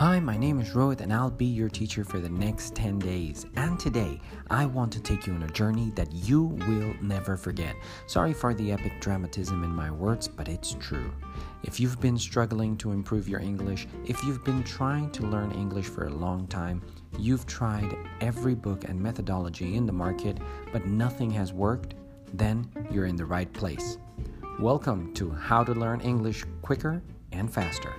Hi, 0.00 0.18
my 0.18 0.38
name 0.38 0.60
is 0.60 0.70
Rohit 0.70 1.02
and 1.02 1.12
I'll 1.12 1.30
be 1.30 1.44
your 1.44 1.68
teacher 1.68 2.04
for 2.04 2.20
the 2.20 2.28
next 2.30 2.74
10 2.74 3.00
days. 3.00 3.44
And 3.56 3.78
today, 3.78 4.18
I 4.48 4.64
want 4.64 4.90
to 4.94 5.00
take 5.02 5.26
you 5.26 5.34
on 5.34 5.42
a 5.42 5.50
journey 5.50 5.92
that 5.94 6.10
you 6.10 6.44
will 6.66 6.94
never 7.02 7.36
forget. 7.36 7.76
Sorry 8.06 8.32
for 8.32 8.54
the 8.54 8.72
epic 8.72 8.94
dramatism 9.02 9.62
in 9.62 9.68
my 9.68 9.90
words, 9.90 10.26
but 10.26 10.48
it's 10.48 10.74
true. 10.80 11.12
If 11.64 11.78
you've 11.78 12.00
been 12.00 12.16
struggling 12.16 12.78
to 12.78 12.92
improve 12.92 13.28
your 13.28 13.40
English, 13.40 13.86
if 14.06 14.24
you've 14.24 14.42
been 14.42 14.64
trying 14.64 15.10
to 15.10 15.26
learn 15.26 15.52
English 15.52 15.88
for 15.88 16.06
a 16.06 16.14
long 16.14 16.46
time, 16.46 16.80
you've 17.18 17.44
tried 17.44 17.94
every 18.22 18.54
book 18.54 18.84
and 18.88 18.98
methodology 18.98 19.76
in 19.76 19.84
the 19.84 19.92
market, 19.92 20.38
but 20.72 20.86
nothing 20.86 21.30
has 21.32 21.52
worked, 21.52 21.92
then 22.32 22.66
you're 22.90 23.04
in 23.04 23.16
the 23.16 23.26
right 23.26 23.52
place. 23.52 23.98
Welcome 24.60 25.12
to 25.12 25.30
How 25.30 25.62
to 25.62 25.74
Learn 25.74 26.00
English 26.00 26.46
Quicker 26.62 27.02
and 27.32 27.52
Faster. 27.52 27.92